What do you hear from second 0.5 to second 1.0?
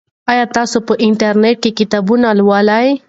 تاسو په